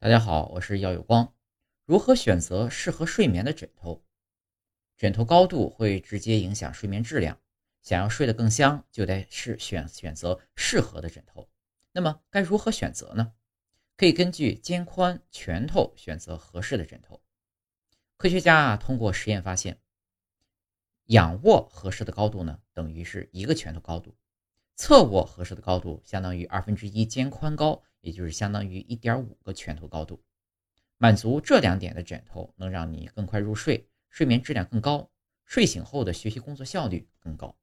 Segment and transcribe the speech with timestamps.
[0.00, 1.34] 大家好，我是耀有光。
[1.84, 4.04] 如何选择适合睡眠的枕头？
[4.96, 7.36] 枕头高度会直接影响睡眠质量。
[7.82, 11.48] 想要睡得更香，就得是选选择适合的枕头。
[11.90, 13.32] 那么该如何选择呢？
[13.96, 17.20] 可以根据肩宽、拳头选择合适的枕头。
[18.16, 19.80] 科学家啊通过实验发现，
[21.06, 24.12] 仰卧合适的高度呢，等于是一个拳头高度；
[24.76, 27.82] 侧卧合适的高度相当于二分之一肩宽高。
[28.00, 30.22] 也就是相当于一点五个拳头高度，
[30.96, 35.10] 满足这两点的枕头能让你更快入睡，睡眠质量更高，
[35.44, 37.56] 睡醒后的学习工作效率更高。